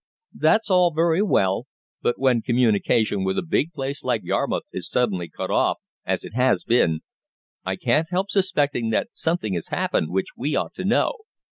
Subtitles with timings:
[0.33, 1.67] "That's all very well.
[2.01, 5.77] But when all communication with a big place like Yarmouth is suddenly cut off,
[6.07, 7.01] as it has been,
[7.63, 11.17] I can't help suspecting that something has happened which we ought to know."